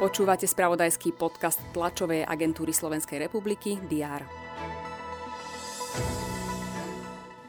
[0.00, 4.24] Počúvate spravodajský podcast tlačovej agentúry Slovenskej republiky DR.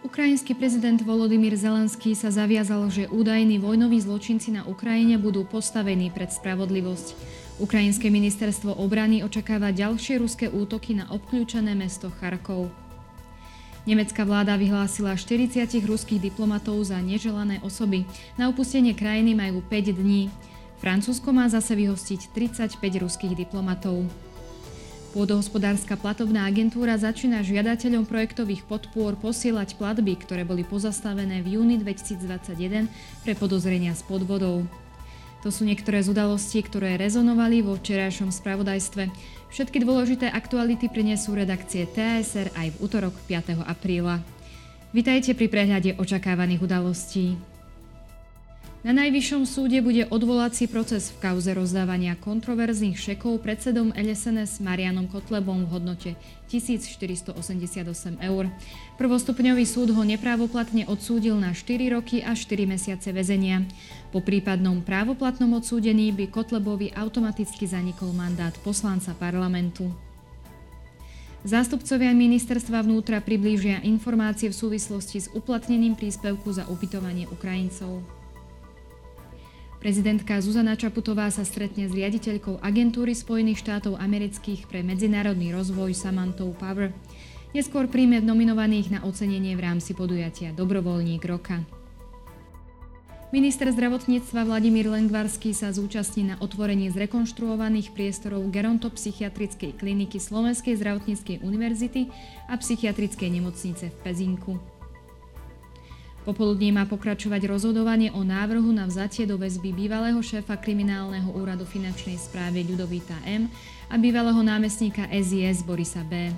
[0.04, 6.28] Ukrajinský prezident Volodymyr Zelenský sa zaviazal, že údajní vojnoví zločinci na Ukrajine budú postavení pred
[6.28, 7.16] spravodlivosť.
[7.64, 12.68] Ukrajinské ministerstvo obrany očakáva ďalšie ruské útoky na obklúčené mesto Charkov.
[13.82, 18.06] Nemecká vláda vyhlásila 40 ruských diplomatov za neželané osoby.
[18.38, 20.30] Na opustenie krajiny majú 5 dní.
[20.78, 24.06] Francúzsko má zase vyhostiť 35 ruských diplomatov.
[25.12, 32.88] Pôdohospodárska platovná agentúra začína žiadateľom projektových podpôr posielať platby, ktoré boli pozastavené v júni 2021
[33.26, 34.64] pre podozrenia s podvodou.
[35.42, 39.10] To sú niektoré z udalostí, ktoré rezonovali vo včerajšom spravodajstve.
[39.50, 43.58] Všetky dôležité aktuality prinesú redakcie TSR aj v útorok 5.
[43.66, 44.22] apríla.
[44.94, 47.51] Vitajte pri prehľade očakávaných udalostí.
[48.82, 55.70] Na Najvyššom súde bude odvolací proces v kauze rozdávania kontroverzných šekov predsedom LSNS Marianom Kotlebom
[55.70, 56.12] v hodnote
[56.50, 57.38] 1488
[58.26, 58.50] eur.
[58.98, 63.70] Prvostupňový súd ho neprávoplatne odsúdil na 4 roky a 4 mesiace väzenia.
[64.10, 69.94] Po prípadnom právoplatnom odsúdení by Kotlebovi automaticky zanikol mandát poslanca parlamentu.
[71.46, 78.21] Zástupcovia ministerstva vnútra priblížia informácie v súvislosti s uplatnením príspevku za ubytovanie Ukrajincov.
[79.82, 86.54] Prezidentka Zuzana Čaputová sa stretne s riaditeľkou agentúry Spojených štátov amerických pre medzinárodný rozvoj Samantou
[86.54, 86.94] Power.
[87.58, 91.66] Neskôr príjme nominovaných na ocenenie v rámci podujatia Dobrovoľník roka.
[93.34, 102.06] Minister zdravotníctva Vladimír Lengvarský sa zúčastní na otvorení zrekonštruovaných priestorov gerontopsychiatrickej kliniky Slovenskej zdravotníckej univerzity
[102.46, 104.62] a psychiatrickej nemocnice v Pezinku.
[106.22, 112.14] Popoludní má pokračovať rozhodovanie o návrhu na vzatie do väzby bývalého šéfa kriminálneho úradu finančnej
[112.22, 113.50] správy Ľudovita M
[113.90, 116.30] a bývalého námestníka SIS Borisa B.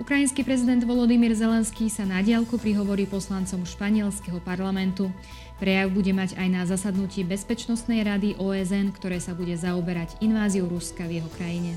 [0.00, 5.08] Ukrajinský prezident Volodymyr Zelenský sa na diálku prihovorí poslancom španielského parlamentu.
[5.56, 11.04] Prejav bude mať aj na zasadnutí Bezpečnostnej rady OSN, ktoré sa bude zaoberať inváziou Ruska
[11.08, 11.76] v jeho krajine.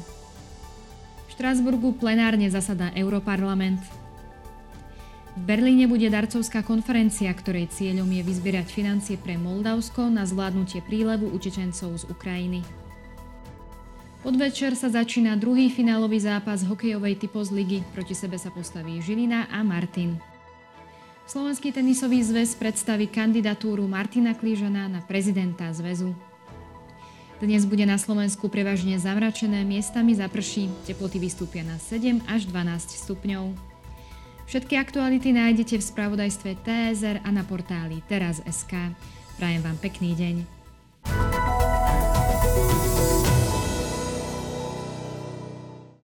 [1.28, 3.80] V Štrásburgu plenárne zasadá Europarlament.
[5.40, 11.32] V Berlíne bude darcovská konferencia, ktorej cieľom je vyzbierať financie pre Moldavsko na zvládnutie prílevu
[11.32, 12.60] utečencov z Ukrajiny.
[14.20, 17.80] Podvečer sa začína druhý finálový zápas hokejovej typos ligy.
[17.96, 20.20] Proti sebe sa postaví Žilina a Martin.
[21.24, 26.12] Slovenský tenisový zväz predstaví kandidatúru Martina Klížana na prezidenta zväzu.
[27.40, 33.69] Dnes bude na Slovensku prevažne zamračené, miestami zaprší, teploty vystúpia na 7 až 12 stupňov.
[34.50, 38.74] Všetky aktuality nájdete v spravodajstve TSR a na portáli teraz.sk.
[39.38, 40.36] Prajem vám pekný deň.